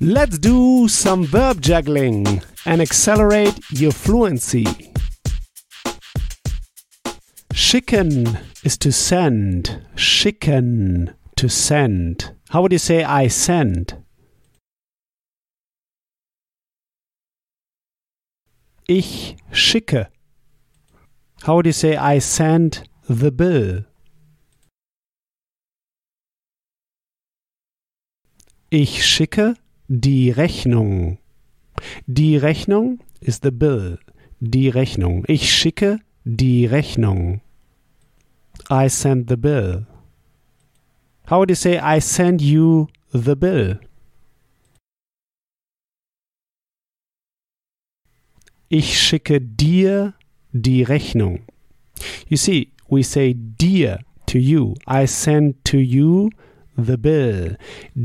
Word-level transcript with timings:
Let's 0.00 0.38
do 0.38 0.88
some 0.88 1.24
verb 1.24 1.60
juggling 1.60 2.42
and 2.66 2.82
accelerate 2.82 3.58
your 3.70 3.92
fluency. 3.92 4.66
Schicken 7.52 8.38
is 8.64 8.76
to 8.78 8.90
send. 8.90 9.86
Schicken, 9.94 11.14
to 11.36 11.48
send. 11.48 12.32
How 12.50 12.62
would 12.62 12.72
you 12.72 12.78
say 12.78 13.04
I 13.04 13.28
send? 13.28 14.02
Ich 18.88 19.36
schicke. 19.52 20.08
How 21.44 21.54
would 21.54 21.66
you 21.66 21.72
say 21.72 21.96
I 21.96 22.18
send 22.18 22.88
the 23.08 23.30
bill? 23.30 23.84
Ich 28.72 29.04
schicke 29.04 29.56
die 29.88 30.30
Rechnung. 30.30 31.18
Die 32.06 32.36
Rechnung 32.36 33.00
ist 33.20 33.42
the 33.42 33.50
bill. 33.50 33.98
Die 34.40 34.68
Rechnung. 34.68 35.24
Ich 35.26 35.52
schicke 35.52 36.00
die 36.24 36.66
Rechnung. 36.66 37.40
I 38.70 38.88
send 38.88 39.28
the 39.28 39.36
bill. 39.36 39.86
How 41.28 41.38
would 41.38 41.50
you 41.50 41.56
say 41.56 41.78
I 41.78 42.00
send 42.00 42.40
you 42.42 42.88
the 43.12 43.34
bill? 43.34 43.80
Ich 48.68 48.98
schicke 49.00 49.40
dir 49.40 50.14
die 50.52 50.82
Rechnung. 50.82 51.40
You 52.28 52.36
see, 52.36 52.72
we 52.88 53.02
say 53.02 53.34
dir 53.34 54.00
to 54.26 54.38
you. 54.38 54.74
I 54.86 55.06
send 55.06 55.64
to 55.64 55.78
you 55.78 56.30
the 56.76 56.98
bill. 56.98 57.56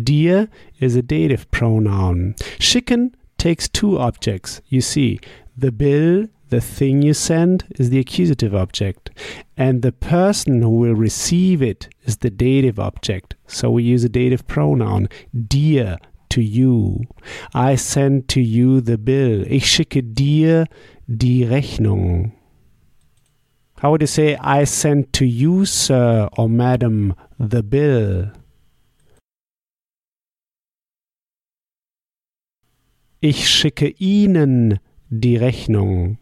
Dir 0.03 0.49
is 0.79 0.95
a 0.95 1.01
dative 1.01 1.49
pronoun. 1.51 2.35
Schicken 2.59 3.15
takes 3.37 3.67
two 3.67 3.97
objects. 3.97 4.61
You 4.67 4.81
see, 4.81 5.19
the 5.57 5.71
bill, 5.71 6.27
the 6.49 6.61
thing 6.61 7.01
you 7.01 7.13
send, 7.13 7.65
is 7.77 7.89
the 7.89 7.99
accusative 7.99 8.55
object, 8.55 9.11
and 9.57 9.81
the 9.81 9.91
person 9.91 10.61
who 10.61 10.69
will 10.69 10.95
receive 10.95 11.61
it 11.61 11.89
is 12.03 12.17
the 12.17 12.29
dative 12.29 12.79
object. 12.79 13.35
So 13.47 13.71
we 13.71 13.83
use 13.83 14.03
a 14.03 14.09
dative 14.09 14.47
pronoun. 14.47 15.09
Dir 15.47 15.97
to 16.29 16.41
you. 16.41 17.01
I 17.53 17.75
send 17.75 18.27
to 18.29 18.41
you 18.41 18.81
the 18.81 18.97
bill. 18.97 19.45
Ich 19.47 19.65
schicke 19.65 20.13
dir 20.13 20.65
die 21.07 21.45
Rechnung. 21.45 22.33
How 23.79 23.91
would 23.91 24.01
you 24.01 24.07
say, 24.07 24.35
I 24.35 24.65
send 24.65 25.13
to 25.13 25.25
you, 25.25 25.65
sir 25.65 26.29
or 26.37 26.49
madam, 26.49 27.15
the 27.39 27.63
bill? 27.63 28.31
Ich 33.21 33.49
schicke 33.49 33.93
Ihnen 33.99 34.79
die 35.09 35.35
Rechnung. 35.35 36.17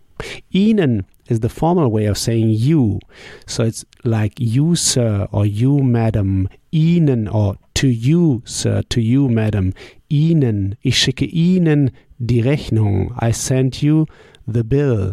Ihnen 0.49 1.05
is 1.27 1.41
the 1.41 1.49
formal 1.49 1.91
way 1.91 2.07
of 2.07 2.17
saying 2.17 2.49
you. 2.49 2.99
So 3.45 3.63
it's 3.63 3.85
like 4.03 4.39
you, 4.39 4.75
sir, 4.75 5.27
or 5.31 5.45
you, 5.45 5.83
madam. 5.83 6.49
Ihnen, 6.71 7.27
or 7.27 7.57
to 7.75 7.87
you, 7.87 8.41
sir, 8.45 8.81
to 8.89 8.99
you, 8.99 9.29
madam. 9.29 9.73
Ihnen. 10.09 10.75
Ich 10.81 10.97
schicke 10.97 11.25
Ihnen 11.31 11.91
die 12.17 12.41
Rechnung. 12.41 13.13
I 13.21 13.31
send 13.31 13.83
you 13.83 14.07
the 14.47 14.63
bill, 14.63 15.11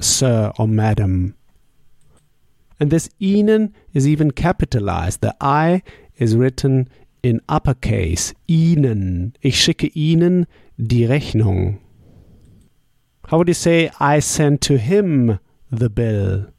sir 0.00 0.52
or 0.58 0.66
madam. 0.66 1.34
And 2.80 2.90
this 2.90 3.08
Ihnen 3.20 3.72
is 3.92 4.08
even 4.08 4.32
capitalized. 4.32 5.20
The 5.20 5.36
I 5.40 5.82
is 6.16 6.36
written 6.36 6.88
in 7.24 7.40
uppercase. 7.48 8.34
Ihnen. 8.46 9.34
Ich 9.40 9.60
schicke 9.60 9.86
Ihnen 9.88 10.46
die 10.76 11.04
Rechnung. 11.04 11.80
How 13.30 13.38
would 13.38 13.48
you 13.48 13.54
say, 13.54 13.90
I 13.98 14.20
sent 14.20 14.60
to 14.62 14.76
him 14.76 15.38
the 15.70 15.88
bill? 15.88 16.52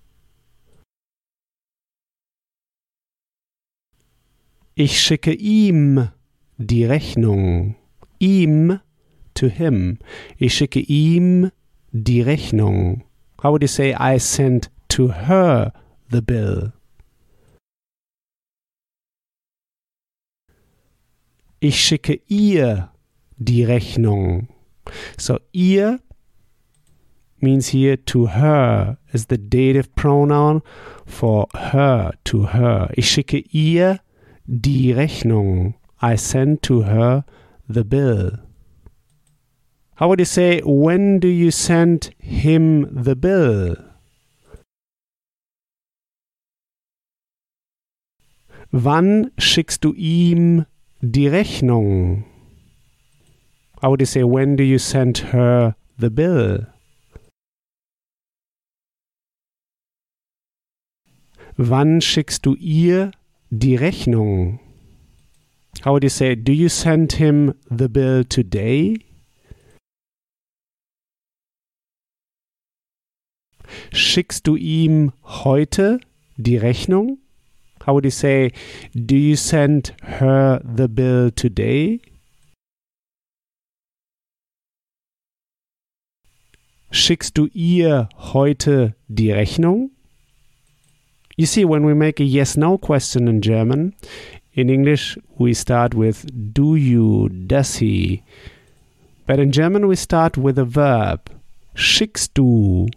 Ich 4.74 5.00
schicke 5.00 5.32
ihm 5.32 6.10
die 6.58 6.86
Rechnung. 6.86 7.76
Ihm, 8.20 8.80
to 9.36 9.48
him. 9.48 10.00
Ich 10.38 10.56
schicke 10.56 10.80
ihm 10.80 11.52
die 11.94 12.22
Rechnung. 12.22 13.04
How 13.42 13.52
would 13.52 13.62
you 13.62 13.68
say, 13.68 13.94
I 13.94 14.18
sent 14.18 14.70
to 14.90 15.10
her 15.10 15.72
the 16.10 16.22
bill? 16.22 16.74
Ich 21.60 21.80
schicke 21.80 22.20
ihr 22.28 22.92
die 23.38 23.64
Rechnung. 23.64 24.50
So 25.18 25.40
ihr 25.52 26.00
means 27.40 27.70
here 27.70 27.98
to 28.06 28.28
her 28.28 28.98
is 29.14 29.28
the 29.30 29.38
dative 29.38 29.96
pronoun 29.96 30.62
for 31.06 31.48
her, 31.54 32.14
to 32.26 32.48
her. 32.48 32.90
Ich 32.96 33.10
schicke 33.10 33.44
ihr 33.52 34.00
die 34.48 34.94
Rechnung. 34.94 35.76
I 36.02 36.18
send 36.18 36.62
to 36.64 36.84
her 36.84 37.26
the 37.68 37.84
bill. 37.84 38.40
How 39.96 40.10
would 40.10 40.20
you 40.20 40.26
say, 40.26 40.62
when 40.66 41.20
do 41.20 41.28
you 41.28 41.52
send 41.52 42.12
him 42.20 42.86
the 42.92 43.16
bill? 43.16 43.78
Wann 48.72 49.32
schickst 49.38 49.86
du 49.86 49.94
ihm 49.94 50.66
die 51.02 51.28
Rechnung? 51.28 52.26
How 53.82 53.92
would 53.92 54.02
you 54.02 54.06
say, 54.06 54.24
when 54.24 54.56
do 54.56 54.64
you 54.64 54.80
send 54.80 55.18
her 55.34 55.76
the 55.98 56.10
bill? 56.10 56.68
Wann 61.58 62.02
schickst 62.02 62.46
du 62.46 62.56
ihr 62.56 63.12
die 63.50 63.78
Rechnung? 63.78 64.60
How 65.84 65.94
would 65.94 66.04
you 66.04 66.10
say, 66.10 66.36
do 66.36 66.52
you 66.52 66.70
send 66.70 67.14
him 67.14 67.54
the 67.70 67.88
bill 67.88 68.24
today? 68.24 68.98
Schickst 73.92 74.48
du 74.48 74.56
ihm 74.56 75.14
heute 75.24 76.00
die 76.38 76.58
Rechnung? 76.58 77.20
How 77.86 77.94
would 77.94 78.04
you 78.04 78.10
say, 78.10 78.52
do 78.94 79.16
you 79.16 79.36
send 79.36 79.94
her 80.02 80.60
the 80.64 80.88
bill 80.88 81.30
today? 81.30 82.00
Schickst 86.92 87.36
du 87.36 87.48
ihr 87.54 88.10
heute 88.18 88.96
die 89.08 89.32
Rechnung? 89.32 89.92
You 91.38 91.46
see, 91.46 91.64
when 91.64 91.86
we 91.86 91.94
make 91.94 92.20
a 92.20 92.24
yes 92.24 92.58
no 92.58 92.80
question 92.80 93.28
in 93.28 93.44
German, 93.44 93.94
in 94.54 94.72
English 94.72 95.16
we 95.38 95.54
start 95.54 95.94
with 95.94 96.26
do 96.56 96.76
you, 96.76 97.30
does 97.30 97.76
he. 97.76 98.24
But 99.28 99.40
in 99.40 99.52
German 99.52 99.86
we 99.86 99.96
start 99.96 100.40
with 100.40 100.58
a 100.58 100.66
verb. 100.66 101.30
Schickst 101.76 102.34
du, 102.34 102.88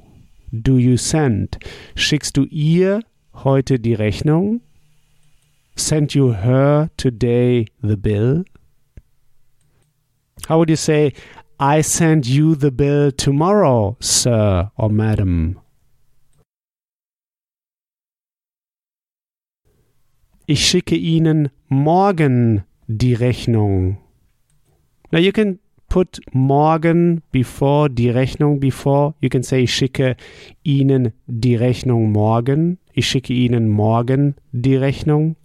do 0.50 0.78
you 0.78 0.96
send. 0.96 1.58
Schickst 1.94 2.38
du 2.38 2.46
ihr 2.50 3.02
heute 3.34 3.78
die 3.78 3.94
Rechnung? 3.94 4.62
Send 5.78 6.12
you 6.12 6.32
her 6.32 6.90
today 6.96 7.66
the 7.80 7.96
bill? 7.96 8.42
How 10.48 10.58
would 10.58 10.68
you 10.68 10.76
say, 10.76 11.12
I 11.60 11.82
send 11.82 12.26
you 12.26 12.56
the 12.56 12.72
bill 12.72 13.12
tomorrow, 13.12 13.96
sir 14.00 14.72
or 14.76 14.90
madam? 14.90 15.60
Ich 20.46 20.66
schicke 20.66 20.96
Ihnen 20.96 21.50
morgen 21.68 22.64
die 22.88 23.14
Rechnung. 23.14 23.98
Now 25.12 25.20
you 25.20 25.30
can 25.30 25.60
put 25.88 26.18
morgen 26.32 27.22
before 27.30 27.88
die 27.88 28.10
Rechnung 28.10 28.58
before. 28.58 29.14
You 29.20 29.28
can 29.28 29.44
say 29.44 29.62
ich 29.62 29.74
schicke 29.74 30.16
Ihnen 30.64 31.12
die 31.28 31.54
Rechnung 31.54 32.10
morgen. 32.10 32.78
Ich 32.92 33.06
schicke 33.06 33.32
Ihnen 33.32 33.68
morgen 33.68 34.34
die 34.50 34.76
Rechnung. 34.76 35.36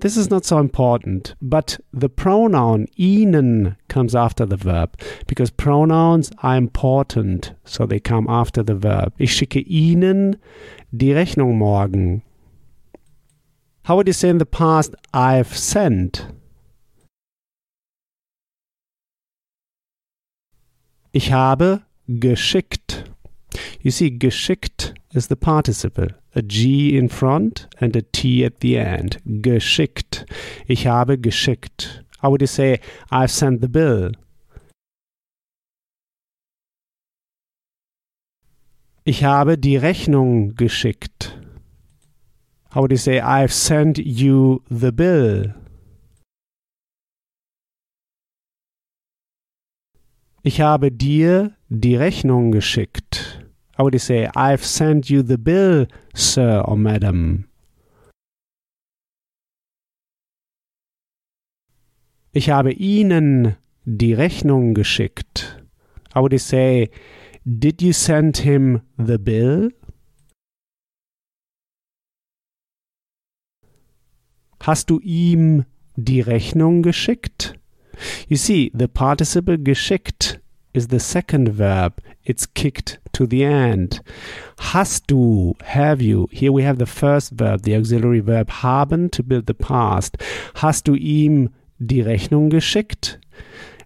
This 0.00 0.16
is 0.16 0.30
not 0.30 0.46
so 0.46 0.58
important, 0.58 1.34
but 1.42 1.78
the 1.92 2.08
pronoun 2.08 2.86
Ihnen 2.98 3.76
comes 3.88 4.14
after 4.14 4.46
the 4.46 4.56
verb 4.56 4.98
because 5.26 5.50
pronouns 5.50 6.30
are 6.42 6.56
important, 6.56 7.52
so 7.66 7.84
they 7.84 8.00
come 8.00 8.26
after 8.26 8.62
the 8.62 8.74
verb. 8.74 9.12
Ich 9.18 9.32
schicke 9.32 9.62
Ihnen 9.66 10.36
die 10.90 11.12
Rechnung 11.12 11.58
morgen. 11.58 12.22
How 13.84 13.96
would 13.96 14.06
you 14.06 14.14
say 14.14 14.30
in 14.30 14.38
the 14.38 14.46
past, 14.46 14.94
I've 15.12 15.54
sent? 15.54 16.26
Ich 21.12 21.30
habe 21.30 21.82
geschickt. 22.08 23.04
You 23.82 23.90
see, 23.90 24.18
geschickt 24.18 24.94
is 25.12 25.26
the 25.26 25.36
participle. 25.36 26.19
A 26.34 26.42
G 26.42 26.96
in 26.96 27.08
front 27.08 27.68
and 27.78 27.96
a 27.96 28.02
T 28.02 28.44
at 28.44 28.60
the 28.60 28.76
end. 28.76 29.18
Geschickt. 29.24 30.26
Ich 30.66 30.86
habe 30.86 31.18
geschickt. 31.18 32.04
How 32.22 32.30
would 32.30 32.40
you 32.40 32.46
say, 32.46 32.80
I've 33.10 33.30
sent 33.30 33.60
the 33.60 33.68
bill? 33.68 34.12
Ich 39.04 39.24
habe 39.24 39.58
die 39.58 39.76
Rechnung 39.76 40.54
geschickt. 40.54 41.36
How 42.72 42.82
would 42.82 42.92
you 42.92 42.98
say, 42.98 43.20
I've 43.20 43.52
sent 43.52 43.98
you 43.98 44.62
the 44.68 44.92
bill? 44.92 45.54
Ich 50.42 50.60
habe 50.60 50.92
dir 50.92 51.56
die 51.68 51.96
Rechnung 51.96 52.52
geschickt. 52.52 53.09
How 53.80 53.84
would 53.84 53.94
you 53.94 53.98
say, 53.98 54.28
I've 54.36 54.62
sent 54.62 55.08
you 55.08 55.22
the 55.22 55.38
bill, 55.38 55.86
sir 56.12 56.60
or 56.66 56.76
madam? 56.76 57.46
Ich 62.34 62.50
habe 62.50 62.72
Ihnen 62.72 63.56
die 63.86 64.12
Rechnung 64.12 64.74
geschickt. 64.74 65.64
How 66.14 66.20
would 66.20 66.32
you 66.32 66.38
say, 66.38 66.90
Did 67.46 67.80
you 67.80 67.94
send 67.94 68.36
him 68.44 68.82
the 68.98 69.16
bill? 69.16 69.70
Hast 74.62 74.90
du 74.90 75.00
ihm 75.00 75.64
die 75.96 76.20
Rechnung 76.20 76.82
geschickt? 76.82 77.54
You 78.28 78.36
see, 78.36 78.70
the 78.74 78.88
participle 78.88 79.58
geschickt 79.58 80.39
is 80.74 80.88
the 80.88 81.00
second 81.00 81.48
verb. 81.48 82.00
It's 82.24 82.46
kicked 82.46 82.98
to 83.12 83.26
the 83.26 83.44
end. 83.44 84.00
Hast 84.58 85.06
du, 85.08 85.54
have 85.64 86.00
you. 86.00 86.28
Here 86.30 86.52
we 86.52 86.62
have 86.62 86.78
the 86.78 86.86
first 86.86 87.32
verb, 87.32 87.62
the 87.62 87.74
auxiliary 87.74 88.20
verb 88.20 88.50
haben 88.50 89.10
to 89.10 89.22
build 89.22 89.46
the 89.46 89.54
past. 89.54 90.16
Hast 90.56 90.86
du 90.86 90.94
ihm 90.94 91.50
die 91.78 92.02
Rechnung 92.02 92.50
geschickt? 92.50 93.18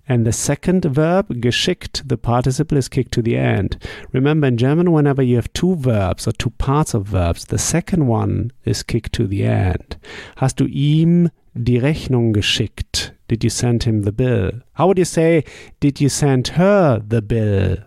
And 0.07 0.27
the 0.27 0.33
second 0.33 0.85
verb, 0.85 1.29
geschickt, 1.41 2.03
the 2.07 2.19
participle 2.19 2.77
is 2.77 2.91
kicked 2.91 3.13
to 3.13 3.23
the 3.23 3.37
end. 3.37 3.79
Remember, 4.13 4.47
in 4.47 4.59
German, 4.59 4.93
whenever 4.93 5.23
you 5.23 5.37
have 5.37 5.51
two 5.55 5.77
verbs 5.77 6.29
or 6.29 6.33
two 6.33 6.51
parts 6.51 6.93
of 6.93 7.07
verbs, 7.07 7.47
the 7.47 7.57
second 7.57 8.07
one 8.07 8.53
is 8.65 8.83
kicked 8.83 9.15
to 9.15 9.27
the 9.27 9.45
end. 9.45 9.97
Hast 10.37 10.61
du 10.61 10.67
ihm 10.67 11.31
die 11.55 11.79
Rechnung 11.79 12.35
geschickt? 12.35 13.14
Did 13.29 13.43
you 13.43 13.51
send 13.51 13.85
him 13.85 14.03
the 14.03 14.13
bill? 14.13 14.51
How 14.75 14.87
would 14.87 14.99
you 14.99 15.05
say, 15.05 15.45
did 15.81 16.01
you 16.01 16.09
send 16.09 16.49
her 16.49 16.99
the 16.99 17.23
bill? 17.23 17.79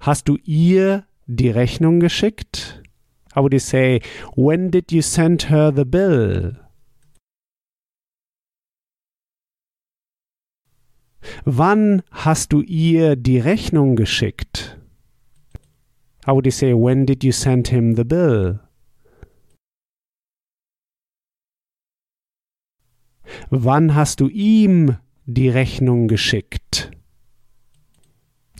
Hast 0.00 0.28
du 0.28 0.38
ihr 0.44 1.04
die 1.26 1.50
Rechnung 1.50 2.00
geschickt? 2.00 2.80
How 3.34 3.42
would 3.42 3.52
you 3.52 3.58
say, 3.58 4.00
when 4.34 4.70
did 4.70 4.92
you 4.92 5.02
send 5.02 5.50
her 5.50 5.70
the 5.70 5.84
bill? 5.84 6.52
Wann 11.44 12.02
hast 12.10 12.52
du 12.52 12.62
ihr 12.62 13.16
die 13.16 13.40
Rechnung 13.40 13.96
geschickt? 13.96 14.78
How 16.24 16.34
would 16.34 16.46
you 16.46 16.52
say, 16.52 16.72
when 16.72 17.04
did 17.04 17.22
you 17.22 17.32
send 17.32 17.68
him 17.68 17.96
the 17.96 18.04
bill? 18.04 18.60
Wann 23.50 23.94
hast 23.94 24.20
du 24.20 24.28
ihm 24.28 24.96
die 25.26 25.48
Rechnung 25.48 26.08
geschickt? 26.08 26.90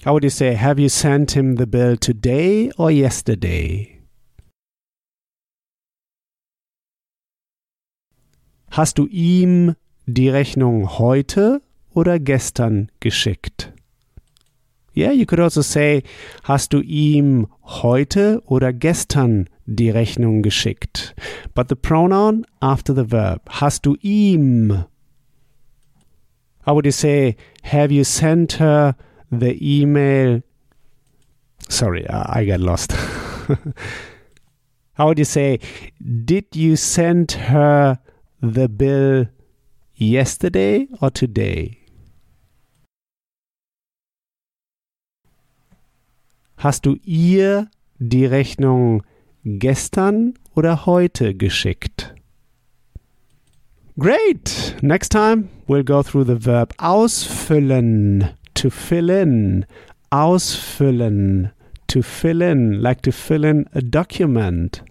How 0.04 0.12
would 0.12 0.24
you 0.24 0.30
say, 0.30 0.54
have 0.56 0.80
you 0.80 0.88
sent 0.88 1.32
him 1.32 1.56
the 1.56 1.66
bill 1.66 1.96
today 1.96 2.70
or 2.76 2.90
yesterday? 2.90 4.00
Hast 8.70 8.98
du 8.98 9.06
ihm 9.06 9.74
die 10.06 10.28
Rechnung 10.28 10.98
heute 10.98 11.62
oder 11.90 12.18
gestern 12.18 12.90
geschickt? 13.00 13.72
Yeah, 14.96 15.10
you 15.10 15.26
could 15.26 15.40
also 15.40 15.60
say, 15.60 16.04
hast 16.44 16.72
du 16.72 16.80
ihm 16.80 17.48
heute 17.62 18.42
oder 18.46 18.72
gestern 18.72 19.50
die 19.66 19.90
Rechnung 19.90 20.40
geschickt? 20.40 21.14
But 21.54 21.68
the 21.68 21.76
pronoun 21.76 22.46
after 22.62 22.94
the 22.94 23.04
verb. 23.04 23.42
Hast 23.46 23.84
du 23.84 23.96
ihm? 24.00 24.86
How 26.64 26.74
would 26.74 26.86
you 26.86 26.92
say, 26.92 27.36
have 27.64 27.92
you 27.92 28.04
sent 28.04 28.58
her 28.58 28.96
the 29.30 29.54
email? 29.60 30.42
Sorry, 31.68 32.08
I 32.08 32.46
got 32.46 32.60
lost. 32.60 32.92
How 34.94 35.08
would 35.08 35.18
you 35.18 35.26
say, 35.26 35.60
did 36.24 36.56
you 36.56 36.74
send 36.74 37.32
her 37.32 37.98
the 38.40 38.66
bill 38.66 39.26
yesterday 39.94 40.88
or 41.02 41.10
today? 41.10 41.85
Hast 46.56 46.86
du 46.86 46.96
ihr 47.04 47.68
die 47.98 48.24
Rechnung 48.24 49.02
gestern 49.44 50.34
oder 50.54 50.86
heute 50.86 51.34
geschickt? 51.34 52.14
Great! 53.98 54.76
Next 54.82 55.10
time 55.10 55.48
we'll 55.66 55.84
go 55.84 56.02
through 56.02 56.24
the 56.24 56.44
verb 56.44 56.74
ausfüllen, 56.78 58.30
to 58.54 58.70
fill 58.70 59.10
in, 59.10 59.66
ausfüllen, 60.10 61.52
to 61.88 62.02
fill 62.02 62.42
in, 62.42 62.80
like 62.80 63.02
to 63.02 63.12
fill 63.12 63.44
in 63.44 63.66
a 63.74 63.80
document. 63.80 64.82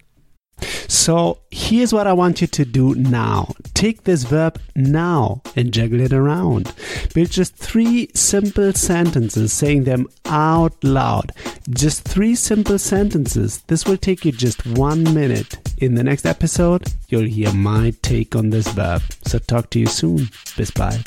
So 0.88 1.40
here's 1.52 1.94
what 1.94 2.08
I 2.08 2.14
want 2.14 2.42
you 2.42 2.48
to 2.48 2.66
do 2.66 2.96
now. 2.96 3.54
Take 3.74 4.04
this 4.04 4.24
verb 4.24 4.60
now 4.76 5.42
and 5.56 5.74
juggle 5.74 6.00
it 6.00 6.14
around. 6.14 6.74
Build 7.14 7.32
just 7.32 7.56
three 7.56 8.10
simple 8.14 8.72
sentences, 8.74 9.52
saying 9.52 9.84
them 9.84 10.08
out 10.26 10.74
loud. 10.84 11.32
Just 11.72 12.04
three 12.04 12.36
simple 12.36 12.78
sentences. 12.78 13.62
This 13.68 13.86
will 13.86 13.98
take 13.98 14.24
you 14.24 14.32
just 14.32 14.66
one 14.78 15.04
minute. 15.16 15.58
In 15.80 15.96
the 15.96 16.04
next 16.04 16.26
episode, 16.26 16.94
you'll 17.10 17.26
hear 17.26 17.52
my 17.54 17.92
take 18.04 18.36
on 18.36 18.52
this 18.52 18.68
verb. 18.68 19.02
So 19.26 19.40
talk 19.40 19.72
to 19.72 19.80
you 19.80 19.88
soon. 19.88 20.30
Bis 20.56 20.70
bald. 20.70 21.04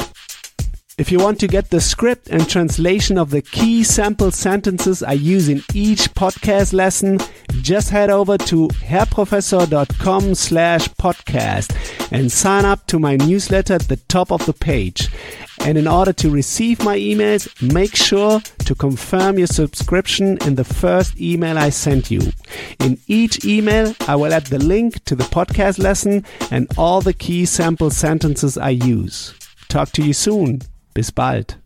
If 0.99 1.13
you 1.13 1.21
want 1.21 1.39
to 1.41 1.47
get 1.47 1.71
the 1.71 1.81
script 1.81 2.29
and 2.29 2.49
translation 2.49 3.19
of 3.19 3.31
the 3.31 3.41
key 3.41 3.85
sample 3.85 4.33
sentences 4.33 5.01
I 5.01 5.13
use 5.13 5.49
in 5.49 5.63
each 5.73 6.13
podcast 6.15 6.73
lesson, 6.73 7.21
just 7.63 7.91
head 7.91 8.11
over 8.11 8.37
to 8.37 8.67
herrprofessor.com 8.67 10.35
slash 10.35 10.89
podcast 10.95 12.11
and 12.11 12.33
sign 12.33 12.65
up 12.65 12.85
to 12.89 12.99
my 12.99 13.15
newsletter 13.15 13.75
at 13.75 13.83
the 13.83 13.99
top 14.09 14.33
of 14.33 14.45
the 14.45 14.53
page. 14.53 15.09
And 15.69 15.77
in 15.77 15.87
order 15.87 16.15
to 16.15 16.31
receive 16.31 16.83
my 16.83 16.97
emails, 16.97 17.47
make 17.61 17.95
sure 17.95 18.41
to 18.41 18.75
confirm 18.75 19.37
your 19.37 19.49
subscription 19.49 20.39
in 20.47 20.55
the 20.55 20.65
first 20.65 21.21
email 21.21 21.59
I 21.59 21.69
sent 21.69 22.11
you. 22.11 22.23
In 22.81 22.99
each 23.07 23.45
email, 23.45 23.95
I 24.09 24.17
will 24.17 24.33
add 24.33 24.47
the 24.47 24.59
link 24.59 25.05
to 25.05 25.15
the 25.15 25.25
podcast 25.25 25.79
lesson 25.79 26.25
and 26.51 26.69
all 26.79 27.03
the 27.03 27.13
key 27.13 27.45
sample 27.45 27.91
sentences 27.91 28.57
I 28.57 28.71
use. 28.71 29.35
Talk 29.69 29.93
to 29.93 30.03
you 30.03 30.15
soon. 30.15 30.63
Bis 30.95 31.11
bald. 31.11 31.57